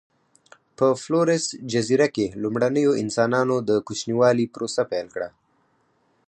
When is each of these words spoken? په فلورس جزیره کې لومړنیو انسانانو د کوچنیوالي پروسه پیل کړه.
په 0.77 0.87
فلورس 1.01 1.45
جزیره 1.71 2.07
کې 2.15 2.25
لومړنیو 2.41 2.91
انسانانو 3.03 3.55
د 3.69 3.71
کوچنیوالي 3.87 4.45
پروسه 4.53 4.81
پیل 4.91 5.07
کړه. 5.15 5.29